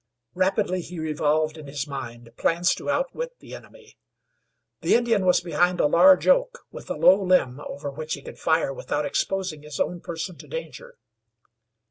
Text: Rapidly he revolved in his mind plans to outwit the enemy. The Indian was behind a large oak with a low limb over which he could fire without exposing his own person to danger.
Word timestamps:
Rapidly 0.33 0.81
he 0.81 0.97
revolved 0.97 1.59
in 1.59 1.67
his 1.67 1.85
mind 1.85 2.31
plans 2.35 2.73
to 2.73 2.89
outwit 2.89 3.37
the 3.37 3.53
enemy. 3.53 3.99
The 4.81 4.95
Indian 4.95 5.27
was 5.27 5.41
behind 5.41 5.79
a 5.79 5.85
large 5.85 6.27
oak 6.27 6.61
with 6.71 6.89
a 6.89 6.95
low 6.95 7.21
limb 7.21 7.59
over 7.67 7.91
which 7.91 8.15
he 8.15 8.23
could 8.23 8.39
fire 8.39 8.73
without 8.73 9.05
exposing 9.05 9.61
his 9.61 9.79
own 9.79 9.99
person 10.01 10.37
to 10.39 10.47
danger. 10.47 10.97